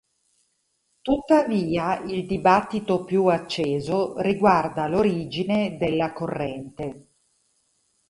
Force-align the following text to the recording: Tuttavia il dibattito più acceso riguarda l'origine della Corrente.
Tuttavia 1.03 1.99
il 2.01 2.25
dibattito 2.25 3.03
più 3.05 3.27
acceso 3.27 4.19
riguarda 4.19 4.87
l'origine 4.87 5.77
della 5.77 6.11
Corrente. 6.11 7.07